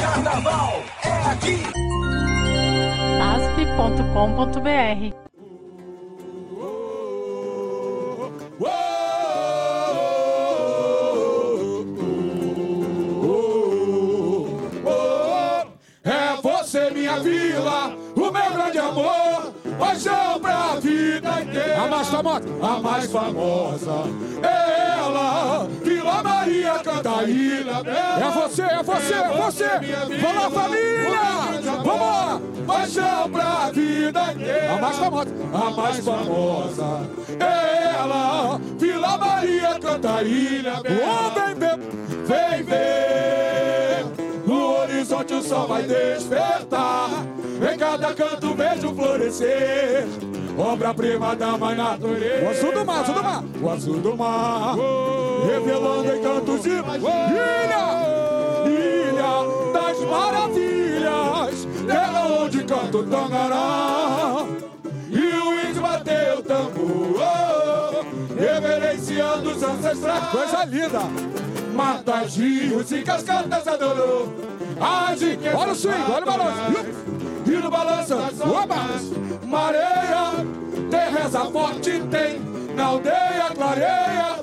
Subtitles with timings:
[0.00, 1.62] Carnaval é aqui.
[3.20, 5.14] asp.com.br
[16.02, 21.82] É você, minha vila, o meu grande amor, paixão pra vida inteira.
[21.82, 23.92] A mais famosa, a mais famosa
[24.42, 24.69] é
[26.22, 27.82] Maria Cantaína.
[27.86, 29.68] É você, é você, é você.
[30.20, 31.20] Vamos lá, família!
[31.84, 32.40] Vamos lá!
[32.66, 34.74] Paixão pra vida inteira.
[34.74, 37.00] A mais famosa, a mais famosa
[37.40, 40.82] é ela, Vila Maria Cantaína.
[40.84, 41.78] Oh, vem ver,
[42.26, 44.06] vem ver.
[44.46, 47.08] No horizonte o sol vai despertar.
[47.72, 50.06] Em cada canto vejo florescer.
[50.56, 52.44] Obra-prima da mãe natureza.
[52.44, 53.44] O azul do mar, azul do mar.
[53.60, 54.76] O azul do mar.
[55.50, 56.84] Revelando encantos de ilha.
[58.66, 61.66] Ilha das maravilhas.
[61.86, 64.46] Terra onde canta o tangará.
[65.10, 68.06] E o índio bateu o tambor.
[68.38, 70.28] Reverenciando os ancestrais.
[70.28, 71.00] Coisa linda.
[71.74, 74.28] Matas, rios e cascatas adorou.
[74.80, 77.10] As riquezas olha o swing, olha o balanço.
[77.46, 78.76] E no balanço, oba!
[79.46, 80.32] Mareia,
[80.90, 82.38] tem reza forte, tem.
[82.74, 84.39] Na aldeia clareia,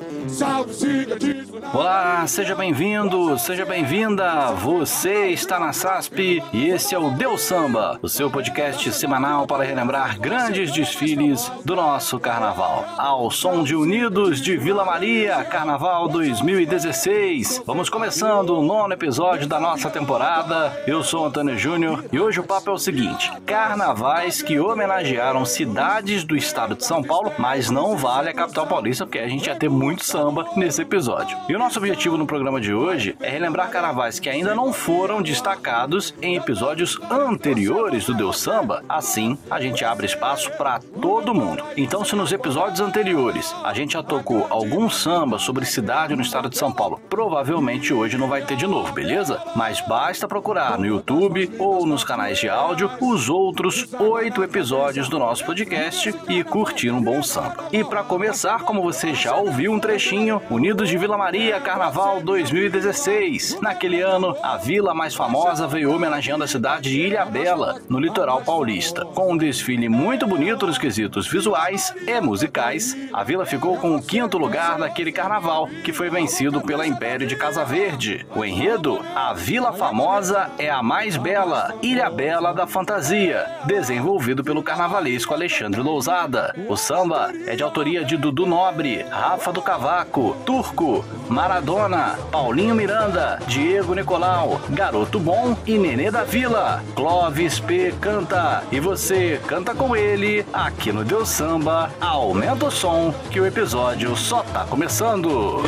[1.74, 4.52] Olá, seja bem-vindo, seja bem-vinda.
[4.52, 9.64] Você está na SASP e esse é o Deus Samba, o seu podcast semanal para
[9.64, 12.86] relembrar grandes desfiles do nosso carnaval.
[12.98, 17.64] Ao som de Unidos de Vila Maria, Carnaval 2016.
[17.66, 20.84] Vamos começando o nono episódio da nossa temporada.
[20.86, 26.24] Eu sou Antônio Júnior e hoje o papo é o seguinte: carnavais que homenagearam cidades
[26.24, 29.56] do estado de São Paulo, mas não vale a capital paulista, porque a gente ia
[29.56, 31.38] ter muito samba nesse episódio.
[31.48, 35.22] E o nosso objetivo no programa de hoje é relembrar carnavais que ainda não foram
[35.22, 38.84] destacados em episódios anteriores do Deus Samba.
[38.90, 41.64] Assim, a gente abre espaço para todo mundo.
[41.76, 46.50] Então, se nos episódios anteriores a gente já tocou algum samba sobre cidade no estado
[46.50, 49.42] de São Paulo, provavelmente hoje não vai ter de novo, beleza?
[49.56, 55.20] Mas basta procurar no YouTube ou nos canais de áudio os outros oito episódios do
[55.20, 57.66] nosso podcast e curtir um bom samba.
[57.72, 60.17] E para começar, como você já ouviu um trechinho,
[60.50, 63.60] Unidos de Vila Maria Carnaval 2016.
[63.62, 68.42] Naquele ano, a vila mais famosa veio homenageando a cidade de Ilha Bela, no litoral
[68.42, 69.06] paulista.
[69.06, 74.02] Com um desfile muito bonito nos quesitos visuais e musicais, a vila ficou com o
[74.02, 78.26] quinto lugar naquele carnaval, que foi vencido pela Império de Casa Verde.
[78.36, 84.64] O enredo, a Vila Famosa é a mais bela, Ilha Bela da Fantasia, desenvolvido pelo
[84.64, 86.56] carnavalesco Alexandre Lousada.
[86.68, 90.07] O samba é de autoria de Dudu Nobre, Rafa do Cavaco,
[90.46, 96.84] Turco, Maradona, Paulinho Miranda, Diego Nicolau, Garoto Bom e Nenê da Vila.
[96.96, 101.92] Clóvis P canta e você canta com ele aqui no Deus Samba.
[102.00, 105.62] Aumenta o som que o episódio só tá começando.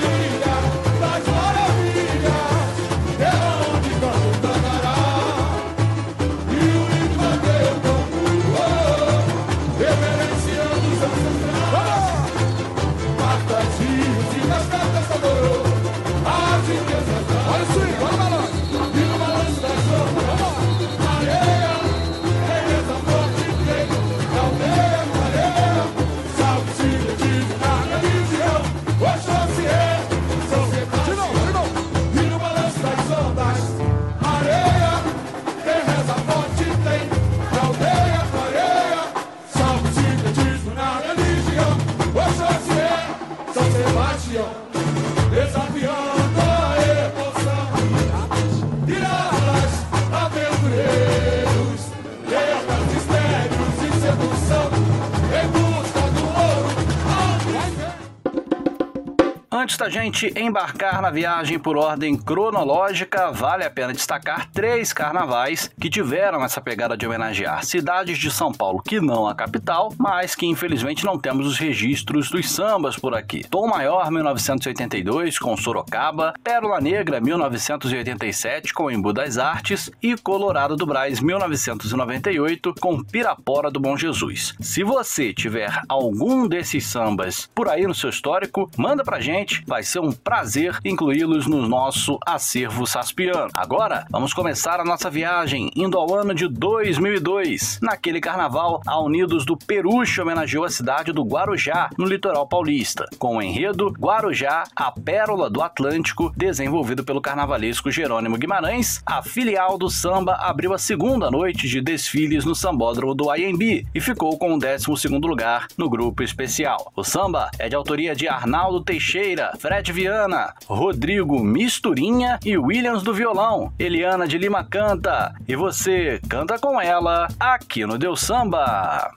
[59.69, 65.69] Antes da gente embarcar na viagem por ordem cronológica, vale a pena destacar três carnavais
[65.79, 70.33] que tiveram essa pegada de homenagear cidades de São Paulo que não a capital, mas
[70.33, 73.43] que infelizmente não temos os registros dos sambas por aqui.
[73.47, 80.87] Tom Maior 1982 com Sorocaba, Pérola Negra 1987 com Embu das Artes e Colorado do
[80.87, 84.55] Brás 1998 com Pirapora do Bom Jesus.
[84.59, 89.83] Se você tiver algum desses sambas por aí no seu histórico, manda pra gente vai
[89.83, 93.49] ser um prazer incluí-los no nosso acervo saspiano.
[93.53, 97.79] Agora, vamos começar a nossa viagem indo ao ano de 2002.
[97.81, 103.37] Naquele carnaval, a Unidos do Peruche homenageou a cidade do Guarujá, no litoral paulista, com
[103.37, 109.01] o enredo Guarujá, a Pérola do Atlântico, desenvolvido pelo carnavalesco Jerônimo Guimarães.
[109.05, 114.01] A filial do samba abriu a segunda noite de desfiles no sambódromo do IMB e
[114.01, 116.91] ficou com o 12 lugar no grupo especial.
[116.95, 123.13] O samba é de autoria de Arnaldo Teixeira, Fred Viana, Rodrigo Misturinha e Williams do
[123.13, 123.71] violão.
[123.79, 129.11] Eliana de Lima canta e você canta com ela aqui no Deus Samba.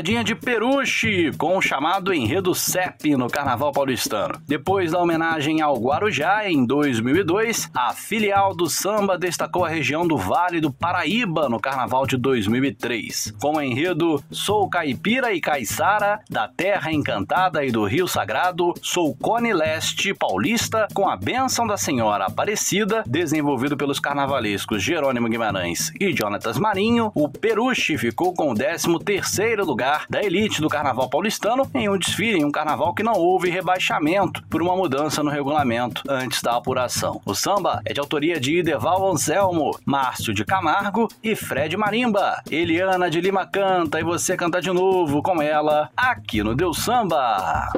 [0.00, 4.40] Dobradinha de Peruche, com o chamado enredo CEP no Carnaval Paulistano.
[4.48, 10.16] Depois da homenagem ao Guarujá, em 2002, a filial do samba destacou a região do
[10.16, 13.34] Vale do Paraíba no Carnaval de 2003.
[13.38, 19.14] Com o enredo Sou Caipira e Caiçara, da Terra Encantada e do Rio Sagrado, sou
[19.14, 26.10] Cone Leste Paulista, com a bênção da Senhora Aparecida, desenvolvido pelos carnavalescos Jerônimo Guimarães e
[26.16, 31.88] Jonatas Marinho, o Peruche ficou com o 13º lugar da elite do carnaval paulistano em
[31.88, 36.42] um desfile em um carnaval que não houve rebaixamento por uma mudança no regulamento antes
[36.42, 37.20] da apuração.
[37.24, 42.42] O samba é de autoria de Ideval Anselmo, Márcio de Camargo e Fred Marimba.
[42.50, 47.70] Eliana de Lima canta e você canta de novo com ela aqui no Deus Samba.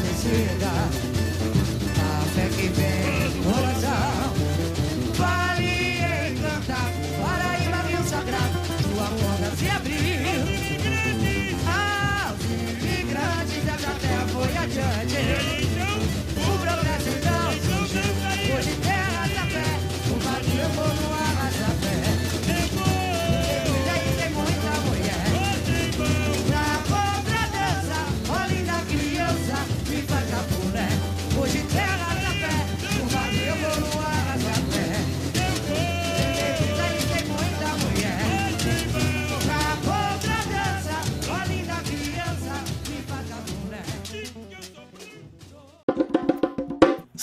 [0.00, 0.99] felicidad.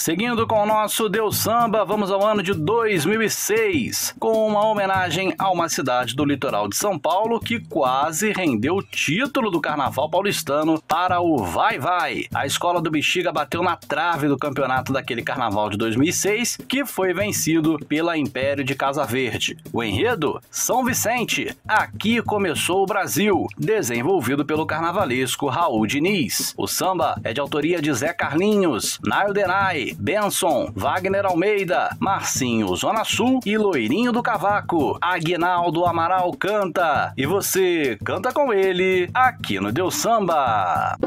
[0.08, 5.52] Seguindo com o nosso Deus Samba, vamos ao ano de 2006, com uma homenagem a
[5.52, 10.82] uma cidade do litoral de São Paulo que quase rendeu o título do Carnaval paulistano
[10.88, 12.24] para o Vai Vai.
[12.34, 17.14] A escola do Bexiga bateu na trave do campeonato daquele Carnaval de 2006, que foi
[17.14, 19.58] vencido pela Império de Casa Verde.
[19.74, 20.42] O enredo?
[20.50, 21.54] São Vicente.
[21.68, 26.54] Aqui começou o Brasil, desenvolvido pelo carnavalesco Raul Diniz.
[26.56, 33.04] O samba é de autoria de Zé Carlinhos, Nail Denai, Benson, Wagner Almeida, Marcinho Zona
[33.04, 34.98] Sul e Loirinho do Cavaco.
[35.02, 40.98] Aguinaldo Amaral canta e você canta com ele aqui no Deus Samba.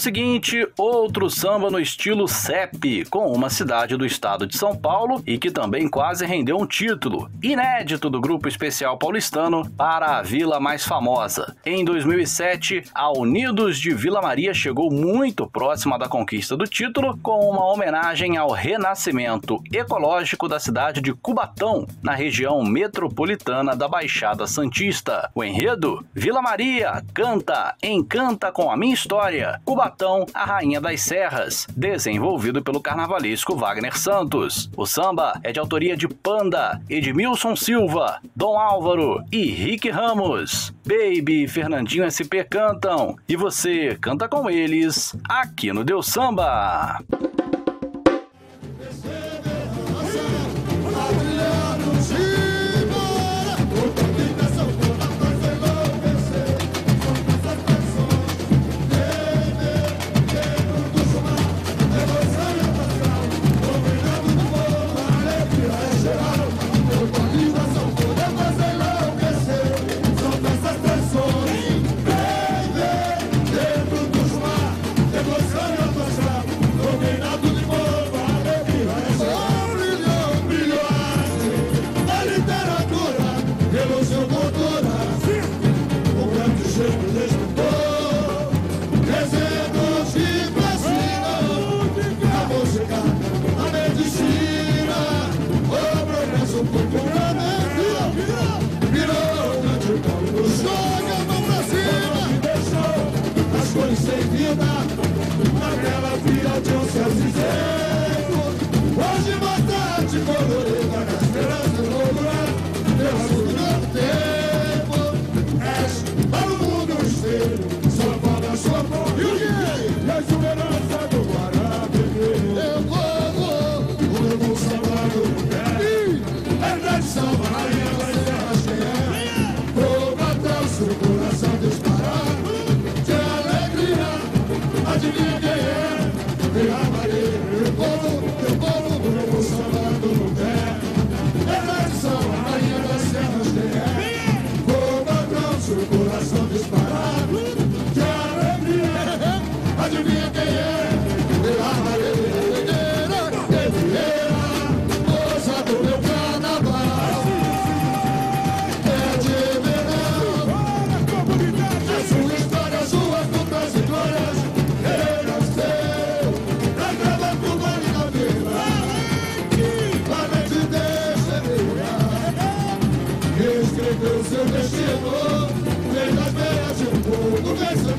[0.00, 0.66] Seguinte,
[1.00, 5.50] outro samba no estilo CEP, com uma cidade do estado de São Paulo e que
[5.50, 11.56] também quase rendeu um título, inédito do grupo especial paulistano para a vila mais famosa.
[11.64, 17.48] Em 2007, a Unidos de Vila Maria chegou muito próxima da conquista do título com
[17.48, 25.30] uma homenagem ao renascimento ecológico da cidade de Cubatão, na região metropolitana da Baixada Santista.
[25.34, 26.04] O enredo?
[26.12, 29.58] Vila Maria canta, encanta com a minha história.
[29.64, 34.68] Cubatão, a rainha das serras, desenvolvido pelo carnavalesco Wagner Santos.
[34.76, 40.74] O samba é de autoria de Panda, Edmilson Silva, Dom Álvaro e Rick Ramos.
[40.84, 46.98] Baby e Fernandinho SP cantam e você canta com eles aqui no Deus Samba.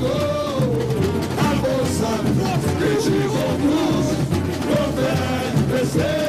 [0.04, 2.10] A moça
[2.78, 4.06] que te conduz,
[4.66, 6.21] meu velho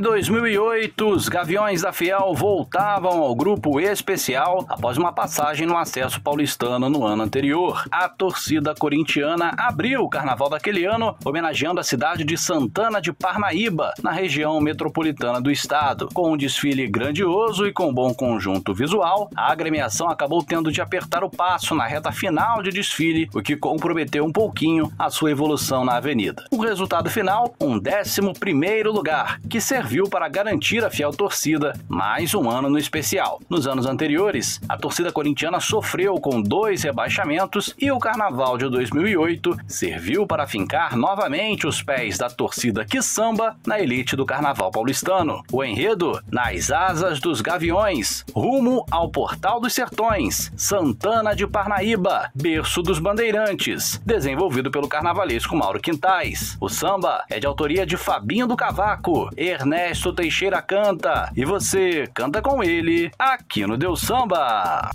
[0.00, 6.88] 2008, os Gaviões da Fiel voltavam ao grupo especial após uma passagem no acesso paulistano
[6.88, 7.84] no ano anterior.
[7.90, 13.92] A torcida corintiana abriu o carnaval daquele ano, homenageando a cidade de Santana de Parnaíba,
[14.02, 16.08] na região metropolitana do estado.
[16.14, 21.24] Com um desfile grandioso e com bom conjunto visual, a agremiação acabou tendo de apertar
[21.24, 25.84] o passo na reta final de desfile, o que comprometeu um pouquinho a sua evolução
[25.84, 26.44] na avenida.
[26.50, 32.48] O resultado final, um 11 lugar, que serviu para garantir a fiel torcida mais um
[32.48, 33.40] ano no especial.
[33.48, 39.56] Nos anos anteriores, a torcida corintiana sofreu com dois rebaixamentos e o Carnaval de 2008
[39.66, 45.42] serviu para fincar novamente os pés da torcida que samba na elite do Carnaval paulistano.
[45.50, 52.82] O enredo, nas asas dos gaviões, rumo ao Portal dos Sertões, Santana de Parnaíba, berço
[52.82, 56.56] dos bandeirantes, desenvolvido pelo carnavalesco Mauro Quintais.
[56.60, 62.42] O samba é de autoria de Fabinho do Cavaco, Ernesto Teixeira canta e você canta
[62.42, 64.90] com ele aqui no Deus Samba.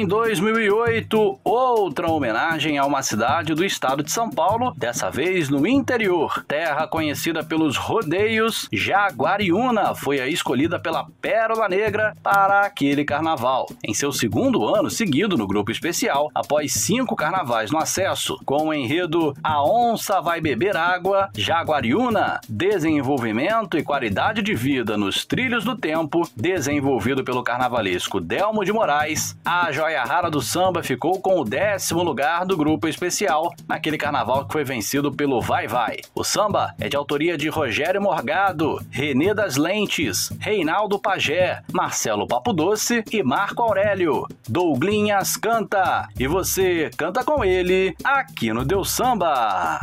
[0.00, 1.39] Em 2008,
[1.70, 6.44] outra homenagem a uma cidade do estado de São Paulo, dessa vez no interior.
[6.46, 13.68] Terra conhecida pelos rodeios, Jaguariúna foi a escolhida pela Pérola Negra para aquele carnaval.
[13.84, 18.74] Em seu segundo ano seguido no grupo especial, após cinco carnavais no acesso, com o
[18.74, 25.76] enredo A Onça Vai Beber Água, Jaguariúna, desenvolvimento e qualidade de vida nos trilhos do
[25.76, 31.44] tempo, desenvolvido pelo carnavalesco Delmo de Moraes, a joia rara do samba ficou com o
[31.60, 35.98] décimo lugar do grupo especial naquele carnaval que foi vencido pelo Vai Vai.
[36.14, 42.54] O samba é de autoria de Rogério Morgado, Renê das Lentes, Reinaldo Pagé, Marcelo Papo
[42.54, 44.26] Doce e Marco Aurélio.
[44.48, 49.80] Douglinhas canta e você canta com ele aqui no Deus Samba.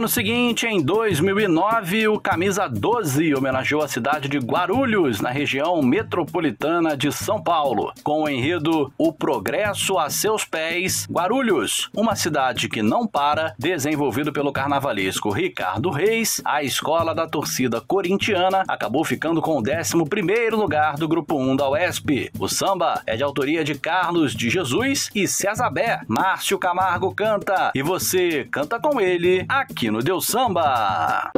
[0.00, 6.96] Ano seguinte, em 2009, o Camisa 12 homenageou a cidade de Guarulhos, na região metropolitana
[6.96, 12.80] de São Paulo, com o enredo O Progresso a Seus Pés, Guarulhos, uma cidade que
[12.80, 19.58] não para, desenvolvido pelo carnavalesco Ricardo Reis, a escola da torcida corintiana acabou ficando com
[19.58, 22.30] o 11 lugar do Grupo 1 da UESP.
[22.38, 26.00] O samba é de autoria de Carlos de Jesus e César Bé.
[26.08, 31.32] Márcio Camargo canta e você canta com ele aqui no Deus Samba.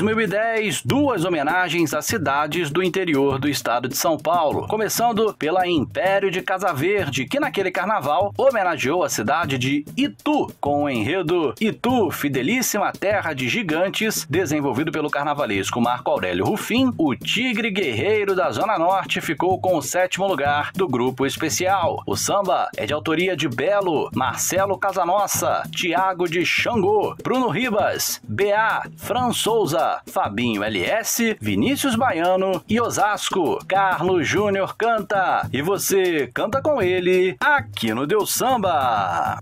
[0.00, 4.66] 2010, duas homenagens a cidades do interior do estado de São Paulo.
[4.66, 10.51] Começando pela Império de Casa Verde, que naquele carnaval homenageou a cidade de Itu,
[10.92, 16.92] enredo Itu, Fidelíssima Terra de Gigantes, desenvolvido pelo carnavalesco Marco Aurélio Rufim.
[16.98, 22.02] O Tigre Guerreiro da Zona Norte ficou com o sétimo lugar do grupo especial.
[22.06, 28.82] O samba é de autoria de Belo, Marcelo Casanossa, Tiago de Xangô, Bruno Ribas, BA,
[28.96, 33.58] Fran Souza, Fabinho LS, Vinícius Baiano e Osasco.
[33.66, 39.38] Carlos Júnior canta e você canta com ele aqui no Deus Samba.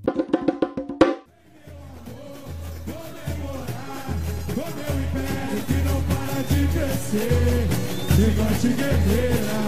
[7.10, 9.58] Gigante guerreira,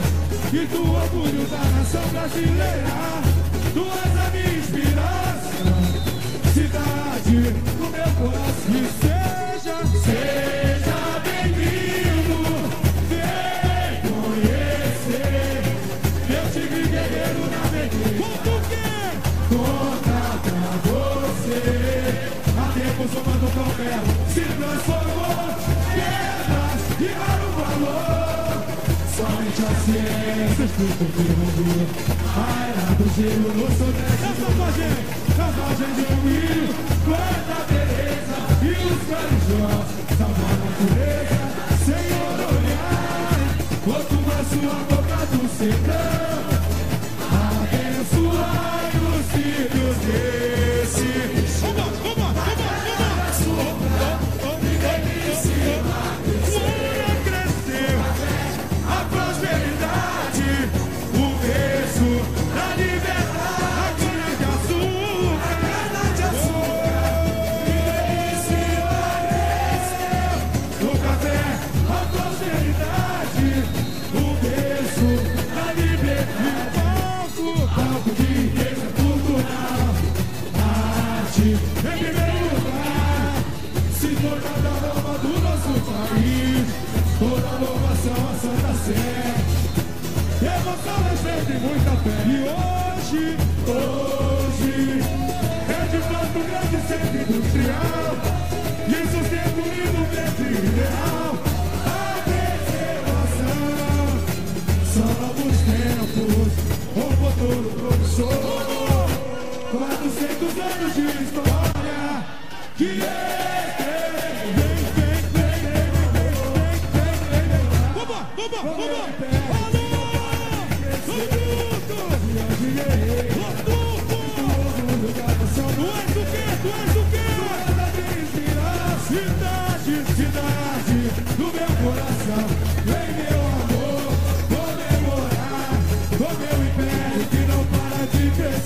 [0.53, 3.21] e do orgulho da nação brasileira,
[3.75, 5.81] tu és a minha inspiração,
[6.55, 7.39] cidade
[7.79, 8.71] do meu coração.
[8.71, 10.72] E seja, seja
[29.83, 30.15] Somente a
[30.55, 31.87] ciência explica o que não viu.
[32.37, 34.23] A era do gelo no sudeste.
[34.23, 34.95] Essa vagem,
[35.39, 36.71] a vagem de milho.
[37.05, 39.89] Quanta beleza e os carijós.
[40.19, 41.45] Salva a natureza,
[41.85, 43.51] Senhor olhar.
[43.85, 46.42] Quanto mais sua boca do sertão.
[92.05, 93.37] E hoje,
[93.69, 94.75] hoje,
[95.69, 98.17] é de fato um grande centro industrial.
[98.89, 101.33] E sustento e movimento ideal.
[101.87, 103.63] A preservação
[104.93, 106.53] são novos tempos.
[106.97, 108.37] Um futuro promissor.
[109.71, 111.52] 400 anos de história.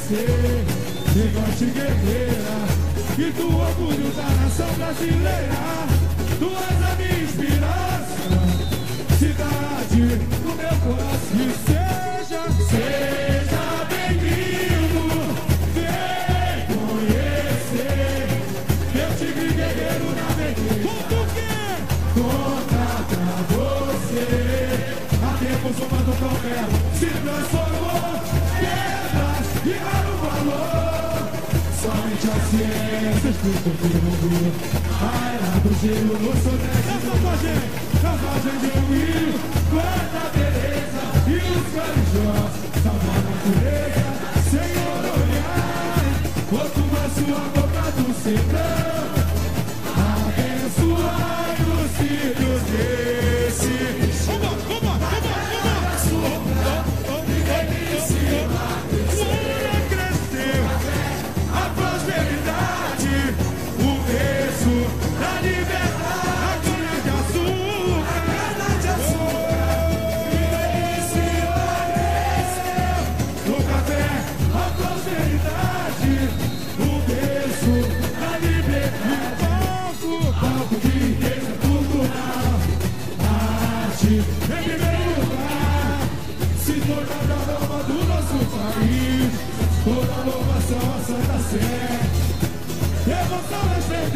[0.07, 0.65] Crescer.
[1.13, 2.57] Gigante guerreira,
[3.19, 5.87] e do orgulho da nação brasileira.
[6.39, 7.96] Tu és a minha inspiração,
[32.57, 34.53] Essas putas do mundo
[34.99, 37.61] Vai lá pro gelo, eu sou dessa Selvagem,
[38.01, 39.35] selvagem de ruim
[39.71, 42.53] Quanta beleza E os carijós
[42.83, 44.17] Salva a natureza
[44.51, 46.17] Senhor olhar
[46.49, 48.07] Quanto mais sua boca do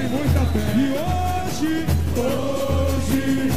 [0.00, 0.60] tem muita fé.
[0.76, 1.86] E hoje,
[2.16, 3.52] hoje,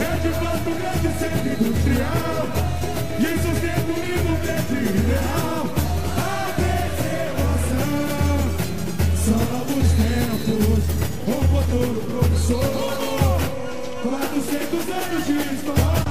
[0.00, 2.46] é de fato um grande centro industrial.
[3.18, 5.62] E isso seus tempos lindo, verde ideal.
[6.16, 7.74] A preservação
[9.24, 10.82] são novos tempos,
[11.28, 12.72] um futuro promissor.
[14.02, 16.01] 400 anos de história.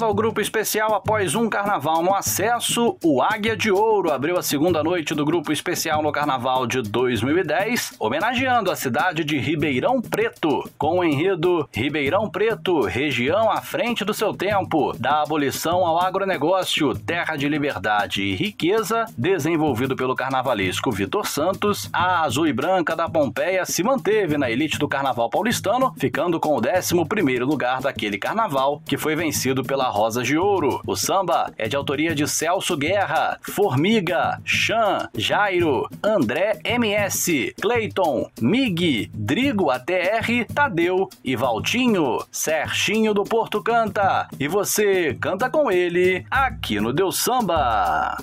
[0.00, 2.96] Volta ao grupo especial após um carnaval no acesso.
[3.04, 7.94] O Águia de Ouro abriu a segunda noite do grupo especial no carnaval de 2010,
[7.98, 14.14] homenageando a cidade de Ribeirão Preto, com o enredo Ribeirão Preto, região à frente do
[14.14, 21.26] seu tempo, da abolição ao agronegócio, terra de liberdade e riqueza, desenvolvido pelo carnavalesco Vitor
[21.26, 26.40] Santos, a azul e branca da Pompeia se manteve na elite do carnaval paulistano, ficando
[26.40, 30.80] com o 11 primeiro lugar daquele carnaval, que foi vencido pela Rosa de Ouro.
[30.86, 39.10] O samba é de autoria de Celso Guerra, Formiga, Chan, Jairo, André MS, Clayton, Mig,
[39.12, 42.18] Drigo ATR, Tadeu e Valtinho.
[42.30, 48.16] Serginho do Porto canta e você canta com ele aqui no Deus Samba.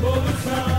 [0.00, 0.69] do agronegócio nacional, no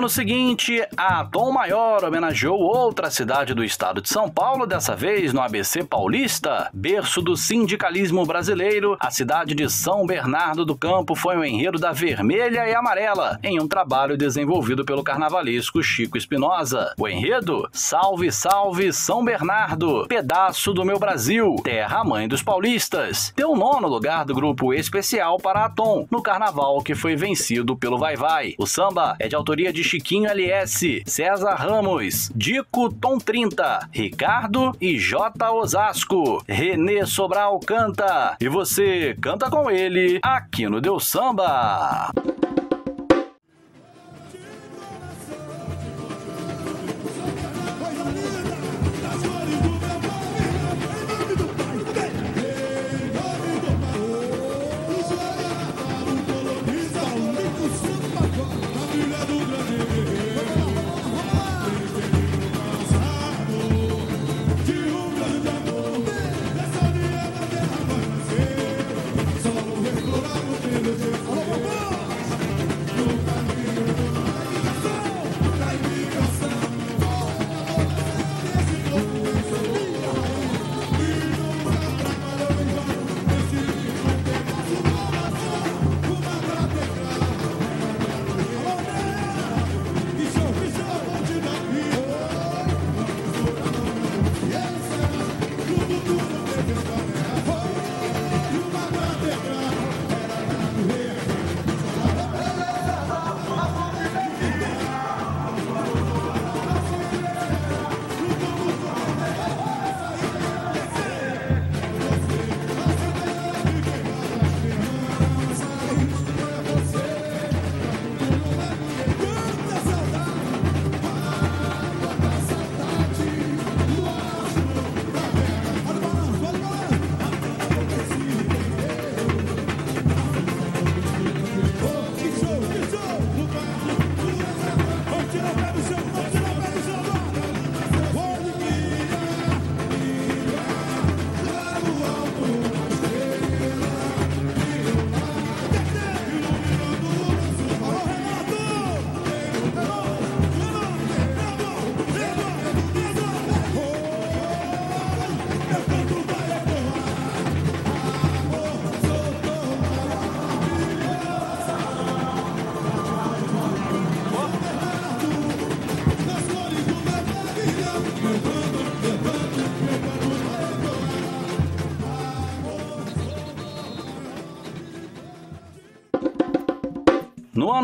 [0.00, 5.32] No seguinte, a Tom Maior homenageou outra cidade do estado de São Paulo, dessa vez
[5.32, 8.98] no ABC Paulista, berço do sindicalismo brasileiro.
[9.00, 13.58] A cidade de São Bernardo do Campo foi o enredo da Vermelha e Amarela, em
[13.58, 16.92] um trabalho desenvolvido pelo carnavalesco Chico Espinosa.
[16.98, 23.32] O enredo: Salve, salve São Bernardo, pedaço do meu Brasil, terra mãe dos paulistas.
[23.34, 27.96] Deu nono lugar do grupo especial para a Tom, no carnaval que foi vencido pelo
[27.96, 28.54] Vai Vai.
[28.58, 34.98] O samba é de autoria de Chiquinho LS, César Ramos, Dico Tom 30, Ricardo e
[34.98, 36.42] J Osasco.
[36.48, 42.10] Renê Sobral canta e você canta com ele aqui no Deus Samba.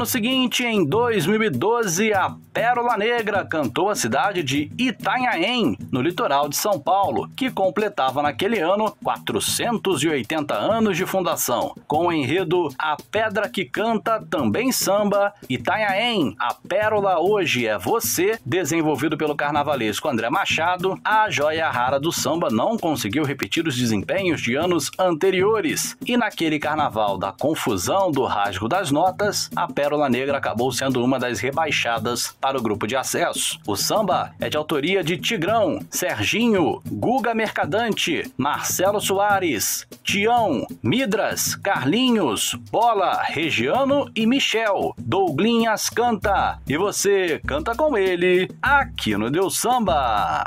[0.06, 6.78] Seguinte, em 2012, a Pérola Negra cantou a cidade de Itanhaém, no litoral de São
[6.78, 11.74] Paulo, que completava naquele ano 480 anos de fundação.
[11.86, 18.38] Com o enredo A Pedra que Canta Também Samba, Itanhaém, a Pérola Hoje é Você,
[18.44, 24.40] desenvolvido pelo carnavalesco André Machado, a joia rara do samba não conseguiu repetir os desempenhos
[24.40, 25.96] de anos anteriores.
[26.06, 31.18] E naquele carnaval da confusão do rasgo das notas, a Pérola Negra acabou sendo uma
[31.18, 33.58] das rebaixadas para o grupo de acesso.
[33.66, 42.54] O samba é de autoria de Tigrão, Serginho, Guga Mercadante, Marcelo Soares, Tião, Midras, Carlinhos,
[42.70, 44.94] Bola, Regiano e Michel.
[44.98, 50.44] Douglinhas canta e você canta com ele aqui no Deus Samba.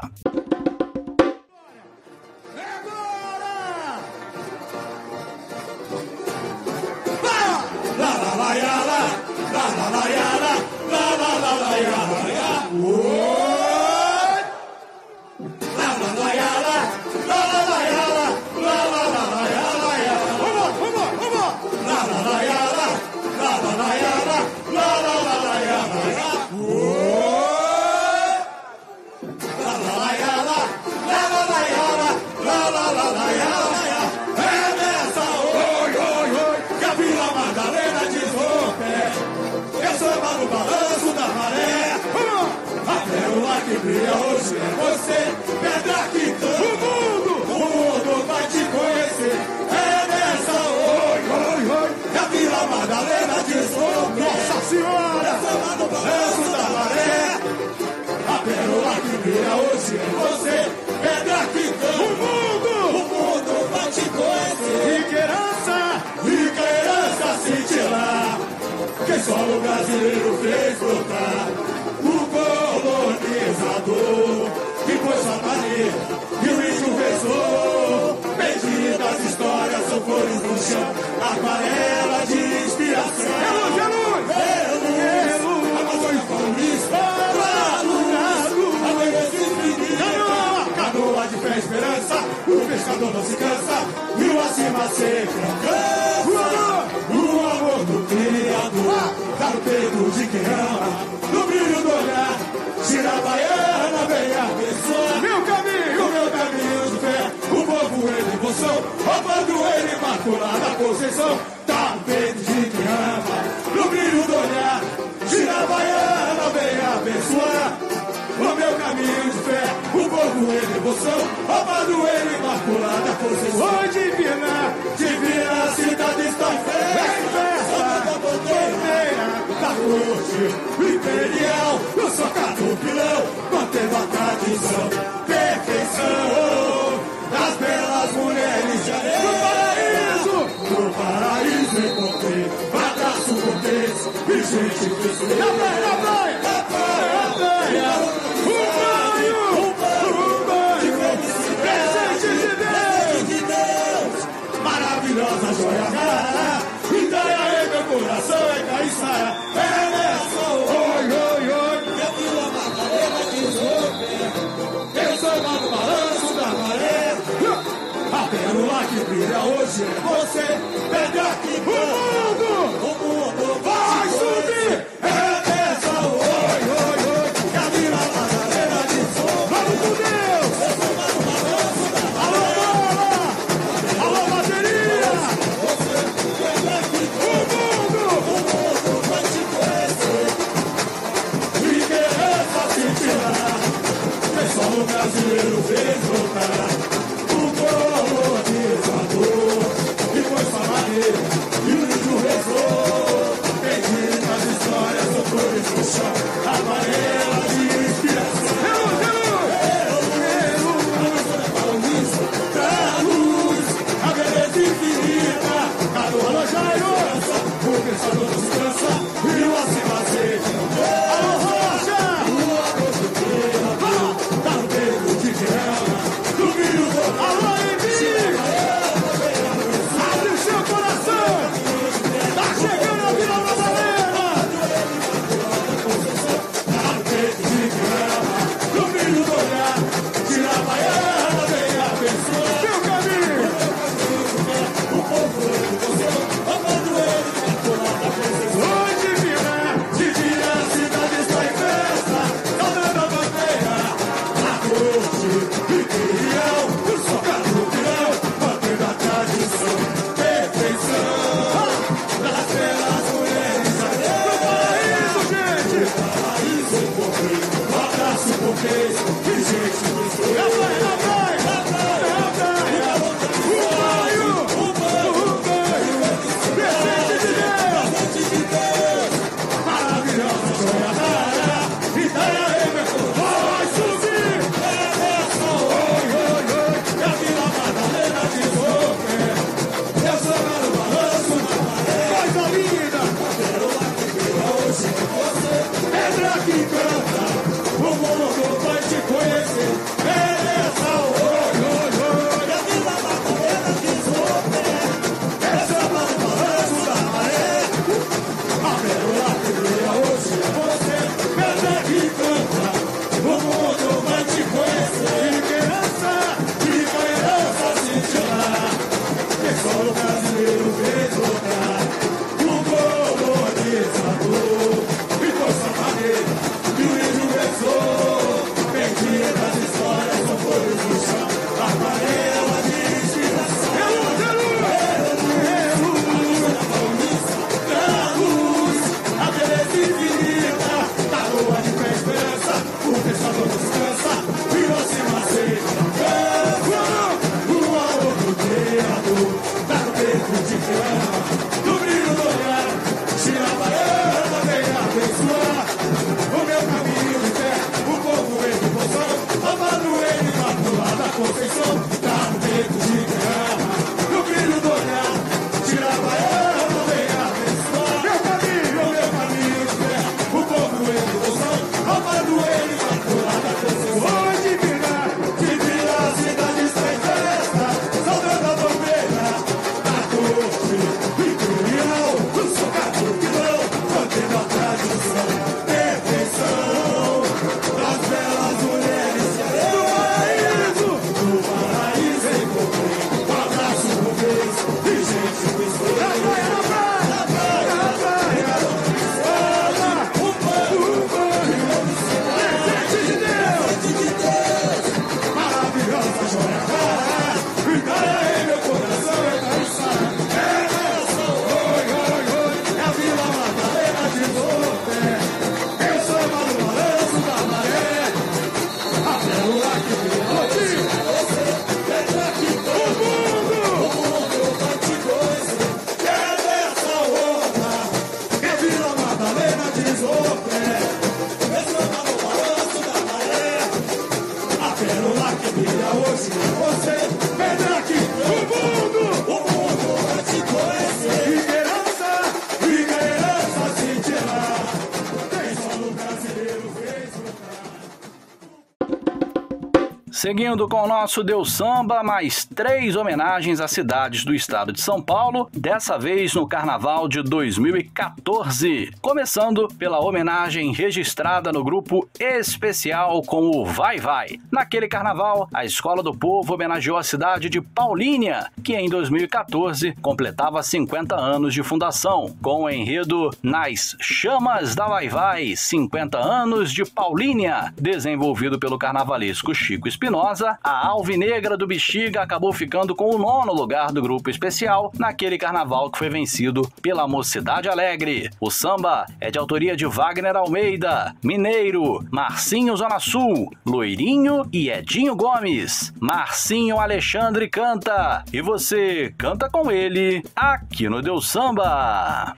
[450.30, 455.02] Seguindo com o nosso Deus Samba, mais três homenagens a cidades do estado de São
[455.02, 458.92] Paulo, dessa vez no Carnaval de 2014.
[459.02, 464.39] Começando pela homenagem registrada no grupo especial com o Vai Vai.
[464.52, 470.64] Naquele carnaval, a Escola do Povo homenageou a cidade de Paulínia, que em 2014 completava
[470.64, 476.84] 50 anos de fundação, com o enredo Nas Chamas da Vai Vai, 50 anos de
[476.84, 483.54] Paulínia, desenvolvido pelo carnavalesco Chico Espinosa, a Alvinegra do Bexiga acabou ficando com o nono
[483.54, 488.32] lugar do grupo especial naquele carnaval que foi vencido pela Mocidade Alegre.
[488.40, 495.16] O samba é de autoria de Wagner Almeida, Mineiro, Marcinho Zona Sul, Loirinho e Edinho
[495.16, 495.94] Gomes.
[496.00, 502.36] Marcinho Alexandre canta e você canta com ele aqui no Deus Samba.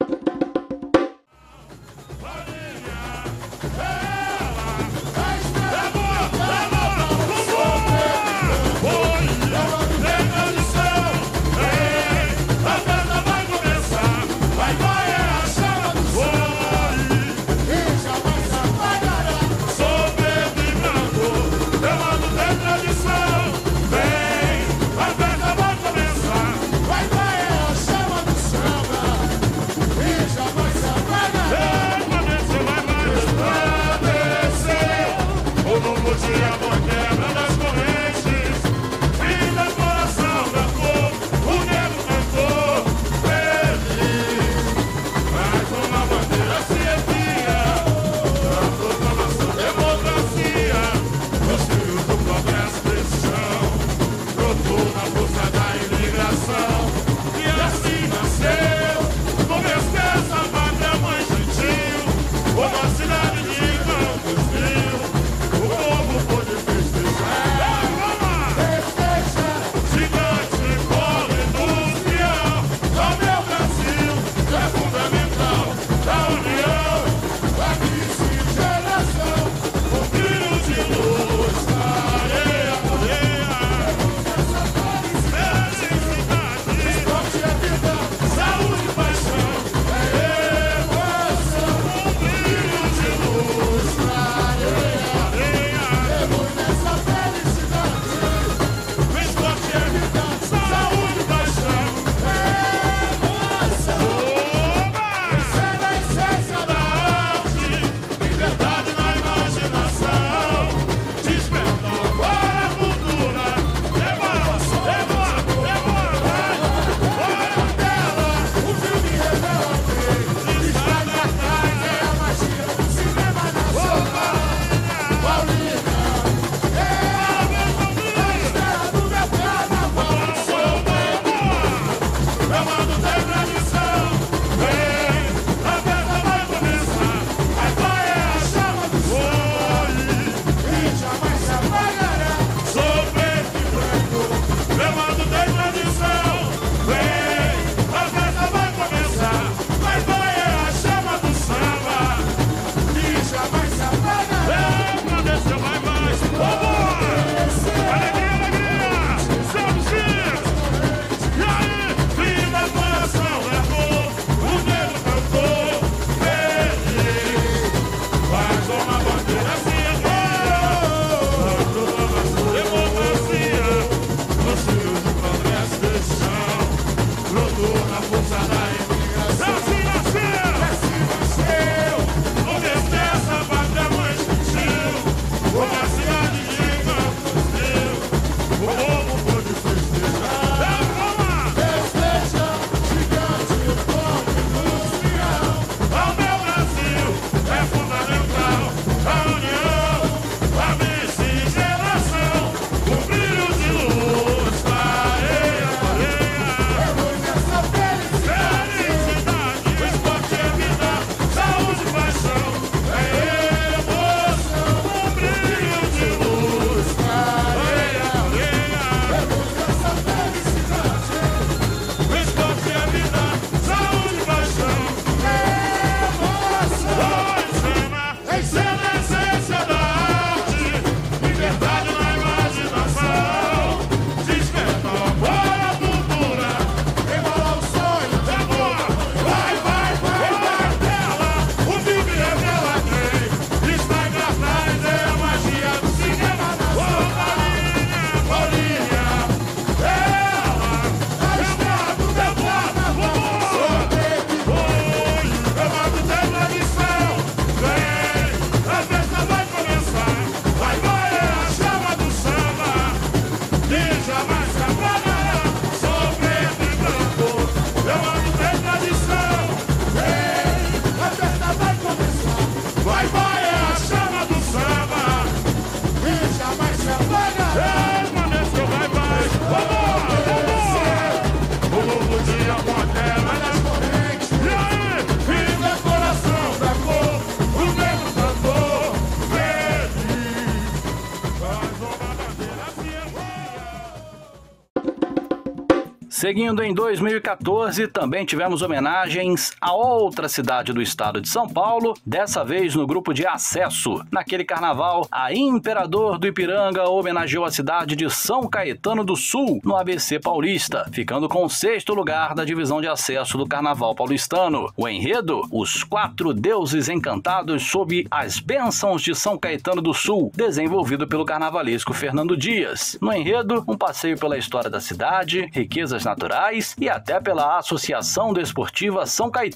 [296.31, 302.43] Seguindo em 2014, também tivemos homenagens a outra cidade do estado de São Paulo, dessa
[302.43, 304.03] vez no grupo de acesso.
[304.11, 309.75] Naquele carnaval, a Imperador do Ipiranga homenageou a cidade de São Caetano do Sul, no
[309.75, 314.67] ABC Paulista, ficando com o sexto lugar da divisão de acesso do carnaval paulistano.
[314.75, 321.07] O enredo, os quatro deuses encantados sob as bênçãos de São Caetano do Sul, desenvolvido
[321.07, 322.97] pelo carnavalesco Fernando Dias.
[322.99, 329.05] No enredo, um passeio pela história da cidade, riquezas naturais e até pela Associação Desportiva
[329.05, 329.50] São Caetano,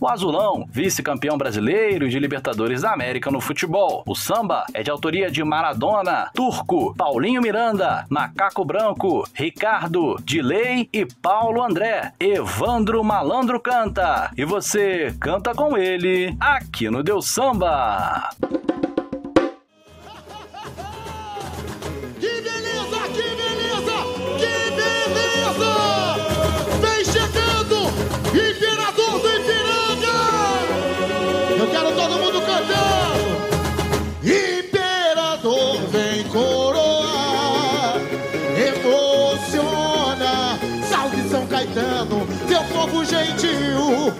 [0.00, 4.02] o Azulão, vice-campeão brasileiro de Libertadores da América no futebol.
[4.06, 11.06] O samba é de autoria de Maradona, Turco, Paulinho Miranda, Macaco Branco, Ricardo, Dilei e
[11.06, 12.12] Paulo André.
[12.18, 18.30] Evandro Malandro canta e você canta com ele aqui no Deus Samba.
[42.86, 44.12] Povo gentil,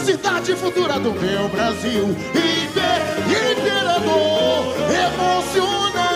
[0.00, 2.04] cidade futura do meu Brasil.
[2.30, 4.74] Imper- Imperador
[5.06, 6.08] emociona.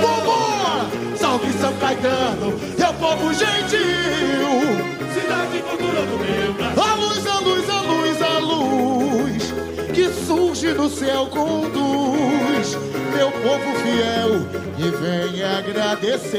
[0.00, 0.86] Vambora!
[1.16, 4.86] Salve São Caetano, teu povo gentil.
[5.14, 6.82] Cidade futura do meu Brasil.
[6.82, 9.54] A luz, a luz, a luz, a luz
[9.94, 12.76] que surge do céu conduz
[13.16, 14.46] meu povo fiel
[14.78, 16.36] e vem agradecer.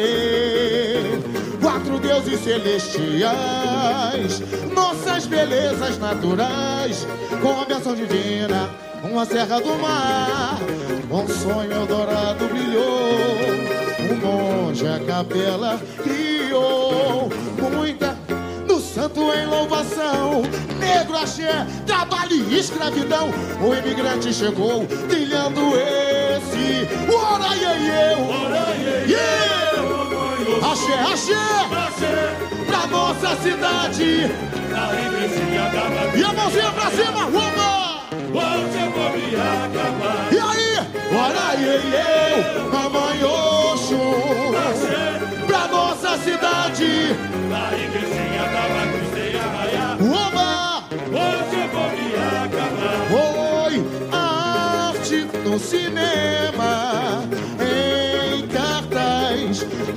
[1.88, 7.08] Quatro deuses celestiais, nossas belezas naturais,
[7.42, 8.70] com a bênção divina,
[9.02, 10.60] uma serra do mar,
[11.10, 13.16] um sonho eldorado brilhou.
[14.12, 17.30] O monge a capela criou
[17.72, 18.18] muita
[18.68, 20.42] no santo em louvação.
[20.78, 23.30] Negro axé, trabalho e escravidão.
[23.62, 26.86] O imigrante chegou, trilhando esse.
[27.10, 27.80] Ora e eu,
[29.10, 29.47] yeah.
[30.64, 31.36] Axé, axé,
[32.66, 34.28] pra nossa cidade.
[34.72, 38.02] Na igrejinha da E a mãozinha pra cima, uma.
[38.34, 40.28] Hoje eu vou me acabar.
[40.32, 40.70] E aí,
[41.16, 44.54] ora eu, mamãe Oxum.
[45.46, 47.16] Pra nossa cidade,
[47.50, 48.64] Na igrejinha da
[49.40, 49.98] arraiar.
[50.02, 50.84] uma.
[50.90, 52.08] Hoje eu vou me
[52.46, 52.98] acabar.
[53.66, 57.28] Oi, a arte no cinema.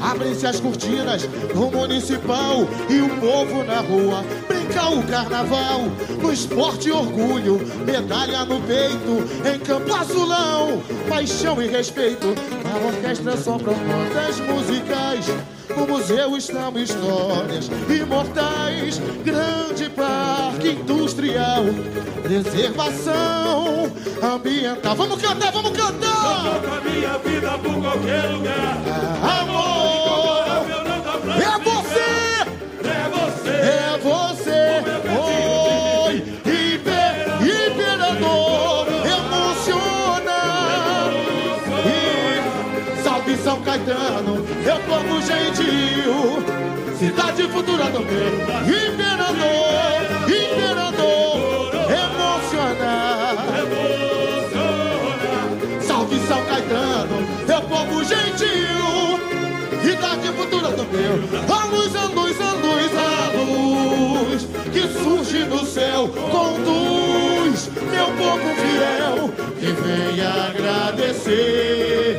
[0.01, 5.81] Abrem-se as cortinas no municipal e o povo na rua brincar o carnaval.
[6.23, 9.25] No esporte e orgulho, medalha no peito,
[9.55, 12.35] em campo azulão, paixão e respeito.
[12.65, 15.27] Na orquestra sopram notas musicais.
[15.77, 19.01] No museu estão histórias imortais.
[19.25, 21.65] Grande parque industrial,
[22.23, 23.91] preservação
[24.23, 24.97] ambiental.
[24.97, 26.11] Vamos cantar, vamos cantar!
[26.11, 28.79] A minha vida por qualquer lugar.
[29.41, 29.90] Amor,
[31.37, 32.11] é você,
[32.89, 33.51] É você.
[33.51, 34.61] é você.
[36.07, 37.13] Oi, hiper,
[37.43, 40.41] imperador, emociona.
[41.87, 46.43] E salve São Caetano, meu povo gentil.
[46.99, 48.03] Cidade futura imperador,
[48.67, 49.80] imperador,
[61.11, 64.47] A luz, a luz, a luz, a luz.
[64.73, 69.31] Que surge do céu, conduz meu povo fiel.
[69.59, 72.19] Que vem agradecer.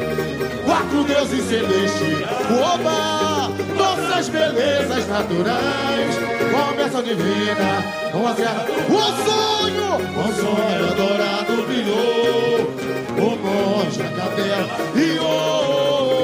[0.66, 2.18] Quatro deuses celestes.
[2.52, 3.50] Oba!
[3.78, 6.16] Nossas belezas naturais.
[6.52, 7.84] Com a bênção divina.
[8.12, 8.66] Com a serra.
[8.90, 10.02] O sonho!
[10.18, 12.70] O sonho dourado brilhou.
[13.18, 14.68] O monge, a capela.
[14.96, 16.21] E oh,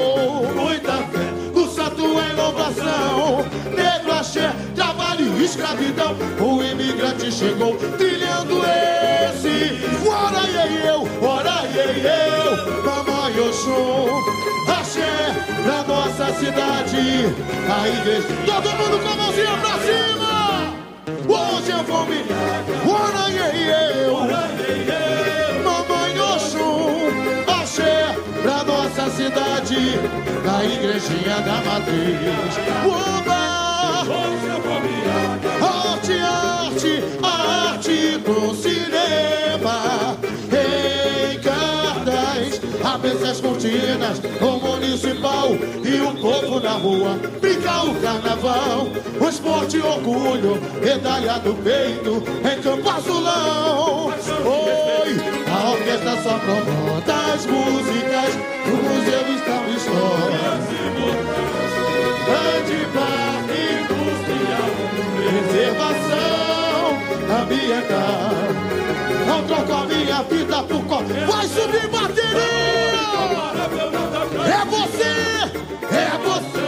[2.68, 3.44] louvação.
[3.74, 6.16] Negro axé, trabalho e escravidão.
[6.40, 9.78] O imigrante chegou trilhando esse.
[10.06, 12.82] Ora e eu, ora e eu.
[12.84, 14.08] Mamãe Oxum.
[14.68, 17.34] Axé pra nossa cidade.
[17.68, 18.28] A igreja.
[18.46, 20.74] Todo mundo com a mãozinha pra cima.
[21.28, 22.24] Hoje eu vou me.
[22.86, 24.14] Ora e eu.
[24.14, 25.07] Mamãe
[29.30, 32.54] da igrejinha da matriz.
[32.84, 33.38] Uba!
[35.60, 40.16] Arte, arte, arte do cinema.
[40.52, 45.50] Em cartaz, abre as cortinas, o municipal
[45.84, 47.18] e o povo na rua.
[47.40, 48.88] Brincar o carnaval,
[49.20, 54.06] o esporte orgulho, medalha do peito, em campo azulão.
[54.08, 55.37] Oi!
[55.88, 58.34] manifestação pronta As músicas
[58.66, 60.60] O museu está estão históricas
[62.26, 63.38] Grande para
[63.72, 64.70] industrial
[65.48, 66.84] Preservação
[67.40, 68.30] ambiental
[69.26, 72.28] Não troco a minha vida por qualquer Vai subir bateria!
[74.46, 75.12] É você!
[75.94, 76.67] É você!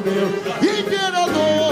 [0.00, 0.28] meu
[0.62, 1.65] imperador.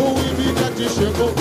[0.00, 1.39] o imigrante chegou.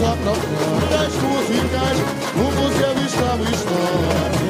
[0.00, 1.96] nossa procura das músicas,
[2.34, 4.46] o museu está no história.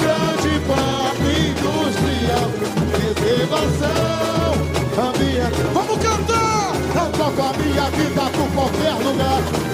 [0.00, 2.48] Grande parque industrial,
[3.14, 4.52] preservação
[5.08, 5.70] ambiental.
[5.72, 6.72] Vamos cantar!
[6.94, 9.71] Eu toco a minha vida por qualquer lugar.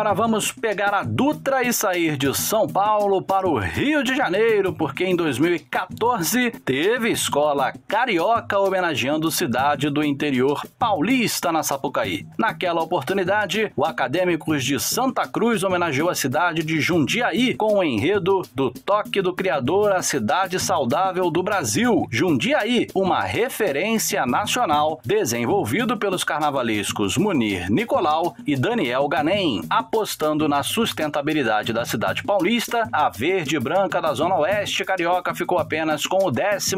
[0.00, 4.72] Agora vamos pegar a Dutra e sair de São Paulo para o Rio de Janeiro,
[4.72, 12.26] porque em 2014 teve escola carioca homenageando cidade do interior paulista na Sapucaí.
[12.38, 18.40] Naquela oportunidade, o Acadêmicos de Santa Cruz homenageou a cidade de Jundiaí com o enredo
[18.54, 22.06] do toque do criador à cidade saudável do Brasil.
[22.10, 29.60] Jundiaí, uma referência nacional, desenvolvido pelos carnavalescos Munir Nicolau e Daniel Ganem.
[29.68, 35.58] A apostando na sustentabilidade da cidade paulista, a verde branca da Zona Oeste Carioca ficou
[35.58, 36.76] apenas com o 12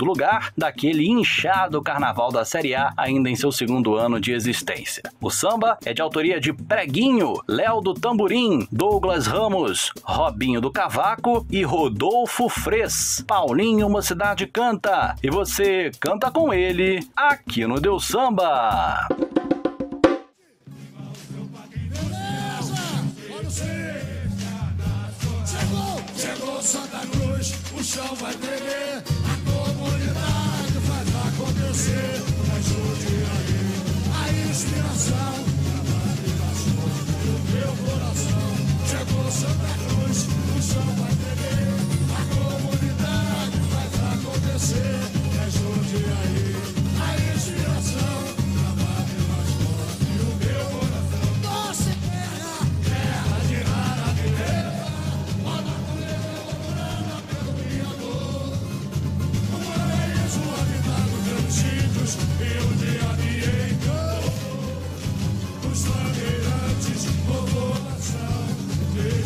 [0.00, 5.02] lugar daquele inchado carnaval da Série A, ainda em seu segundo ano de existência.
[5.20, 11.46] O samba é de autoria de Preguinho, Léo do Tamborim, Douglas Ramos, Robinho do Cavaco
[11.50, 13.22] e Rodolfo Fres.
[13.26, 19.06] Paulinho Mocidade canta e você canta com ele aqui no Deus Samba.
[26.68, 32.20] Santa Cruz, o chão vai tremer, a comunidade faz acontecer.
[32.56, 33.62] Ajude aí,
[34.12, 35.32] a inspiração,
[37.24, 38.48] do meu coração.
[38.86, 41.72] Chegou Santa Cruz, o chão vai tremer,
[42.12, 45.00] a comunidade faz acontecer.
[45.46, 46.52] Ajude aí,
[47.00, 48.18] a inspiração,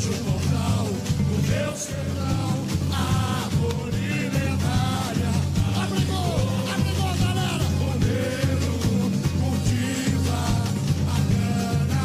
[0.09, 2.51] o portal do meu sertão,
[2.91, 2.95] a
[3.45, 5.33] árvore lendária.
[5.81, 6.41] Abrigou,
[6.74, 7.66] abrigou, galera!
[7.79, 8.74] O negro
[9.39, 10.41] cultiva
[11.07, 12.05] a cana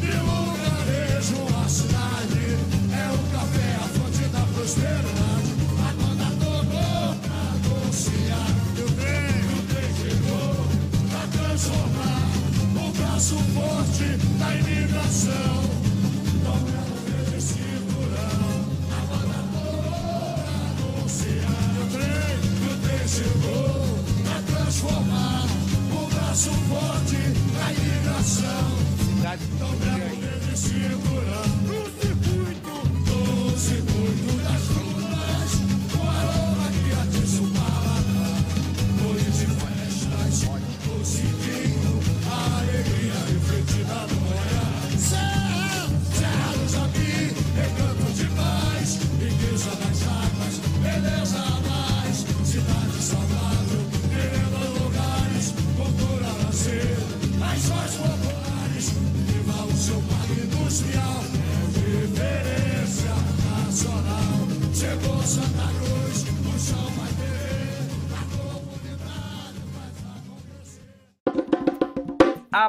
[0.00, 2.44] e o lugarejo, a cidade
[2.92, 5.50] é o café, a fonte da prosperidade.
[5.82, 10.54] A conta tocou pra anunciar que o trem, o trem chegou
[11.10, 12.24] pra transformar
[12.76, 14.06] o braço forte
[14.38, 15.56] da imigração.
[16.44, 16.93] Não
[23.06, 25.46] chegou pra transformar
[25.92, 27.16] o braço forte
[27.54, 28.84] da imigração.
[29.84, 31.48] Ver esse cinturão.
[31.64, 32.74] No circuito,
[33.06, 34.93] no circuito das ruas,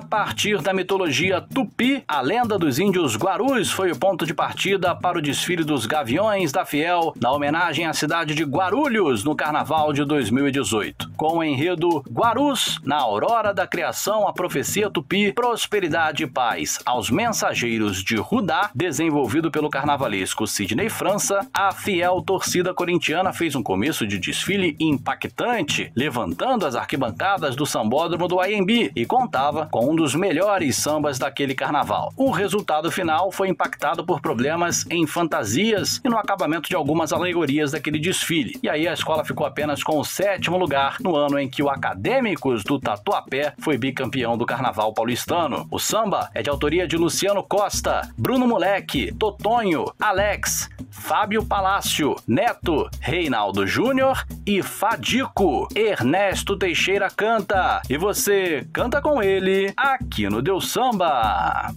[0.05, 5.17] partir da mitologia tupi, a lenda dos índios Guarus foi o ponto de partida para
[5.17, 10.05] o desfile dos Gaviões da Fiel, na homenagem à cidade de Guarulhos, no Carnaval de
[10.05, 11.11] 2018.
[11.17, 17.09] Com o enredo Guarus, na aurora da criação, a profecia tupi, prosperidade e paz aos
[17.09, 24.05] mensageiros de Rudá, desenvolvido pelo carnavalesco Sidney França, a fiel torcida corintiana fez um começo
[24.05, 30.13] de desfile impactante, levantando as arquibancadas do sambódromo do AMB e contava com um dos
[30.13, 32.13] melhores sambas daquele carnaval.
[32.17, 37.71] O resultado final foi impactado por problemas em fantasias e no acabamento de algumas alegorias
[37.71, 38.59] daquele desfile.
[38.61, 41.69] E aí a escola ficou apenas com o sétimo lugar no ano em que o
[41.69, 45.67] Acadêmicos do Tatuapé foi bicampeão do carnaval paulistano.
[45.71, 52.89] O samba é de autoria de Luciano Costa, Bruno Moleque, Totonho, Alex, Fábio Palácio, Neto,
[52.99, 55.67] Reinaldo Júnior e Fadico.
[55.75, 61.71] Ernesto Teixeira canta e você canta com ele aqui no Deus Samba.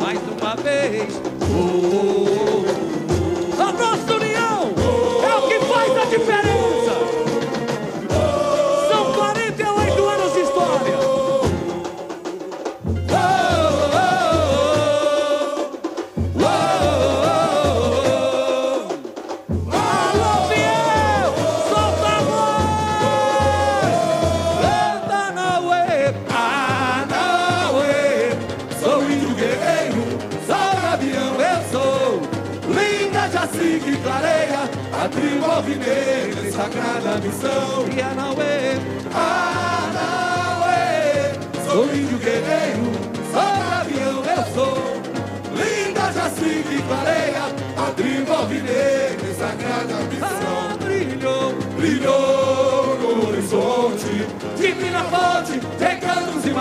[0.00, 1.20] mais uma vez.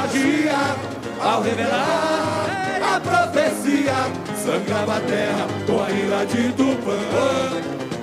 [0.09, 0.75] Magia,
[1.21, 3.93] ao revelar a profecia,
[4.35, 6.97] sangrava a terra com a ira de Tupã.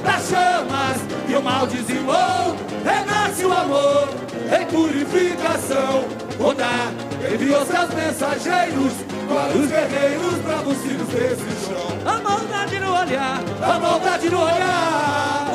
[0.05, 4.09] Das chamas que o mal dizimou, renasce o amor
[4.47, 6.05] em purificação.
[6.39, 6.93] Odá
[7.33, 8.93] enviou seus mensageiros
[9.29, 11.99] para os guerreiros bravos desse chão.
[12.05, 15.51] A maldade no olhar, a maldade no olhar.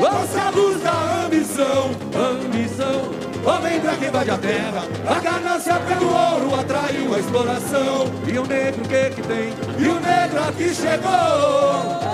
[0.00, 3.21] Lança a luz da ambição, ambição.
[3.44, 8.06] Homem quem invade a terra, a ganância pelo ouro atraiu a exploração.
[8.26, 9.52] E o negro que que tem?
[9.78, 12.12] E o negro aqui chegou.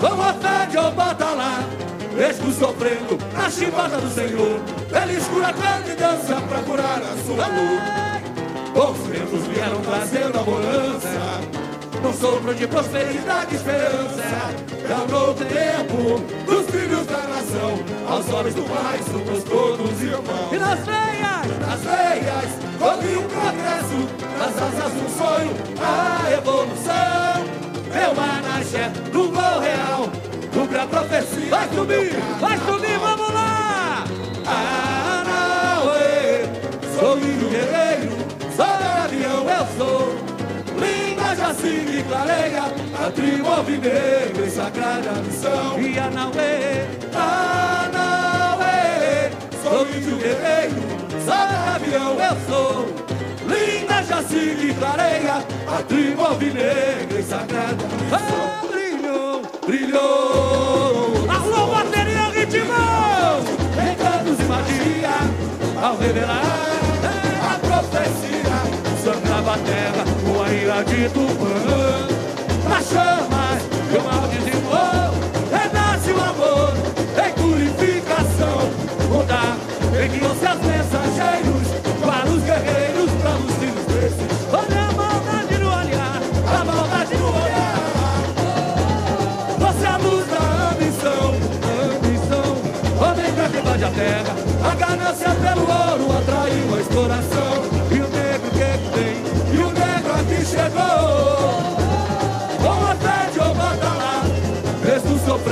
[0.00, 1.64] Com a fé de Obatalá,
[2.14, 4.60] mesmo sofrendo a chibata do Senhor.
[5.02, 8.72] Ele escura canta e dança pra curar a sua dor.
[8.72, 11.61] Bons ventos vieram trazendo a bonança
[12.02, 14.22] num sopro de prosperidade e esperança.
[14.88, 20.52] É o novo tempo dos filhos da nação, aos olhos do Pai somos todos irmãos.
[20.52, 24.08] E nas veias, nas veias, corre o progresso,
[24.38, 27.62] nas asas do sonho, a evolução.
[27.94, 30.08] Meu manaché, no voo real,
[30.52, 31.50] cumpre a profecia.
[31.50, 33.11] Vai subir, vai subir, vamos
[42.12, 42.64] E clareia
[43.02, 45.80] a tribo alvinegra em sagrada missão.
[45.80, 46.84] E Anauê,
[47.14, 48.60] Anauê,
[49.62, 50.82] sou índio guerreiro,
[51.24, 51.34] sou
[51.74, 52.84] avião, eu sou.
[53.48, 58.18] Linda Jacinta e clareia a tribo alvinegra em sagrada missão.
[58.20, 61.30] Ah, brilhou, brilhou.
[61.30, 63.40] Alô, bateria, ritmão!
[63.74, 65.16] Recantos e magia
[65.82, 66.91] ao revelar
[69.52, 72.08] sangrava a terra com a ira de Tupã.
[72.68, 75.12] Nas chamas que o mal dizimou,
[75.50, 76.72] renasce o amor
[77.18, 78.70] em purificação.
[79.10, 79.56] Mudar,
[80.04, 81.81] enviou seus mensageiros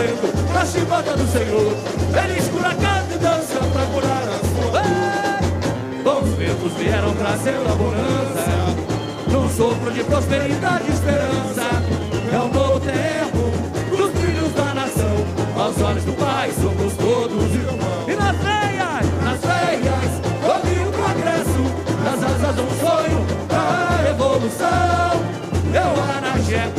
[0.00, 1.76] mesmo sofrendo a chibata do Senhor,
[2.24, 6.02] ele escura canta e dança pra curar a sua dor.
[6.02, 11.68] Bons ventos vieram trazendo a bonança, num sopro de prosperidade e esperança.
[12.32, 15.16] É um novo tempo dos filhos da nação,
[15.56, 18.08] aos olhos do Pai somos todos irmãos.
[18.08, 20.12] E nas veias, nas veias,
[20.42, 21.62] ouvi o progresso,
[22.04, 25.20] nas asas um sonho, a revolução.
[25.72, 26.72] Eu anagé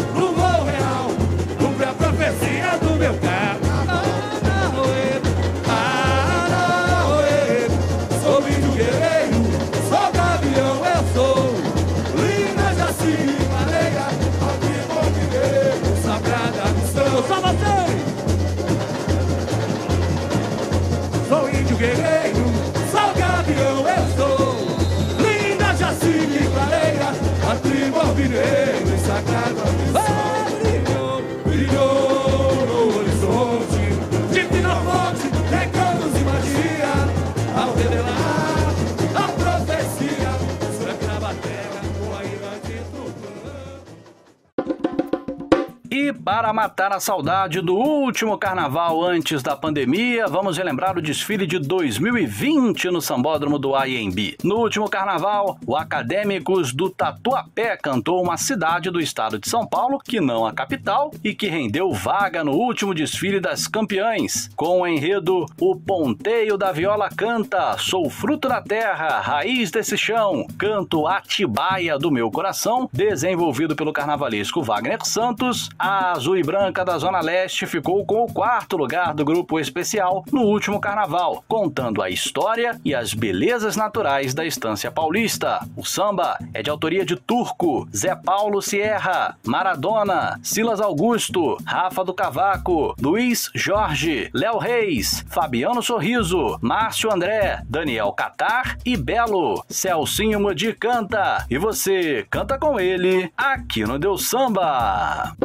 [46.31, 51.59] para matar a saudade do último carnaval antes da pandemia, vamos relembrar o desfile de
[51.59, 54.37] 2020 no Sambódromo do IMB.
[54.41, 59.99] No último carnaval, o Acadêmicos do Tatuapé cantou uma cidade do estado de São Paulo,
[59.99, 64.87] que não a capital, e que rendeu vaga no último desfile das campeãs, com o
[64.87, 71.99] enredo O Ponteio da Viola Canta, Sou Fruto da Terra, Raiz desse Chão, Canto Atibaia
[71.99, 77.65] do Meu Coração, desenvolvido pelo carnavalesco Wagner Santos, a Azul e Branca da Zona Leste
[77.65, 82.93] ficou com o quarto lugar do grupo especial no último carnaval, contando a história e
[82.93, 85.67] as belezas naturais da estância paulista.
[85.75, 92.13] O samba é de autoria de Turco, Zé Paulo Sierra, Maradona, Silas Augusto, Rafa do
[92.13, 99.65] Cavaco, Luiz Jorge, Léo Reis, Fabiano Sorriso, Márcio André, Daniel Catar e Belo.
[99.67, 105.35] Celcinho Modi canta e você canta com ele aqui no Deus Samba.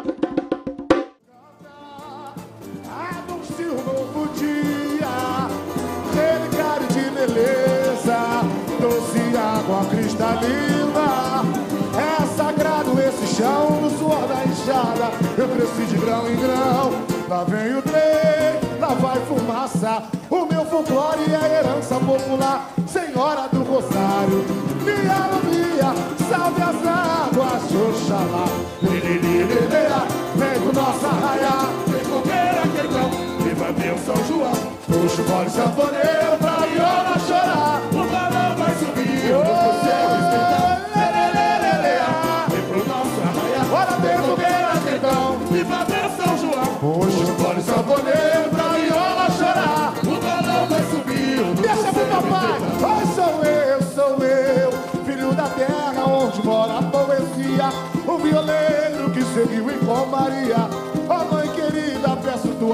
[9.68, 11.42] A cristalina.
[11.98, 15.10] É sagrado esse chão no suor da enxada.
[15.36, 16.92] Eu cresci de grão em grão.
[17.28, 20.04] Lá vem o trem, lá vai fumaça.
[20.30, 22.70] O meu folclore é herança popular.
[22.86, 24.44] Senhora do Rosário,
[24.84, 25.92] minha alumia,
[26.28, 28.46] salve as águas, Oxalá.
[30.36, 33.10] Vem com nossa raia, vem com queira, queirão.
[33.40, 34.52] Viva meu São João,
[34.86, 36.45] puxa o bode sanfoneiro.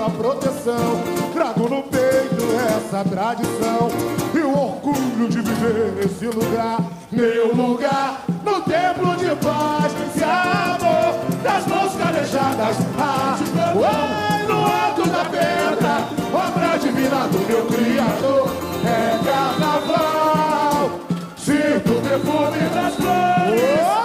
[0.02, 1.00] sua proteção.
[1.32, 2.42] Trago no peito
[2.76, 3.88] essa tradição
[4.34, 6.80] e o orgulho de viver nesse lugar.
[7.10, 12.76] Meu lugar no templo de paz, e amor das mãos calejadas.
[12.98, 13.38] Ah,
[13.76, 18.50] uai, no alto da pedra, obra divina do meu Criador.
[18.84, 20.90] É carnaval,
[21.36, 24.01] sinto o perfume das flores.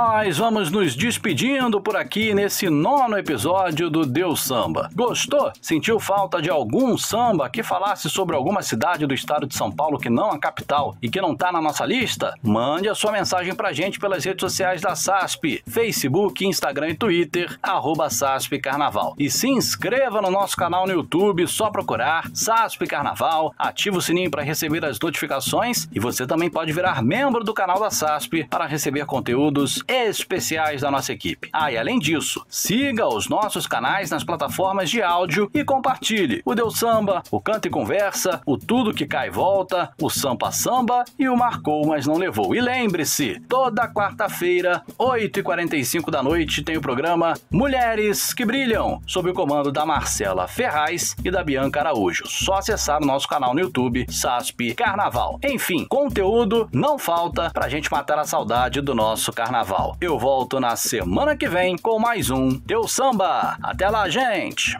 [0.00, 4.88] Nós vamos nos despedindo por aqui nesse nono episódio do Deus Samba.
[4.94, 5.50] Gostou?
[5.60, 9.98] Sentiu falta de algum samba que falasse sobre alguma cidade do estado de São Paulo
[9.98, 12.32] que não a capital e que não tá na nossa lista?
[12.40, 17.58] Mande a sua mensagem pra gente pelas redes sociais da SASP, Facebook, Instagram e Twitter,
[17.60, 19.16] arroba SASP Carnaval.
[19.18, 24.30] E se inscreva no nosso canal no YouTube, só procurar SASP Carnaval, ativa o sininho
[24.30, 28.64] para receber as notificações e você também pode virar membro do canal da SASP para
[28.64, 31.48] receber conteúdos especiais da nossa equipe.
[31.52, 36.54] Ah, e além disso, siga os nossos canais nas plataformas de áudio e compartilhe o
[36.54, 41.04] Deu Samba, o Canta e Conversa, o Tudo que Cai e Volta, o Sampa Samba
[41.18, 42.54] e o Marcou Mas Não Levou.
[42.54, 49.34] E lembre-se, toda quarta-feira, 8h45 da noite, tem o programa Mulheres que Brilham, sob o
[49.34, 52.24] comando da Marcela Ferraz e da Bianca Araújo.
[52.26, 55.38] Só acessar o nosso canal no YouTube, SASP Carnaval.
[55.42, 59.77] Enfim, conteúdo não falta pra gente matar a saudade do nosso carnaval.
[60.00, 63.56] Eu volto na semana que vem com mais um Deu Samba.
[63.62, 64.76] Até lá, gente!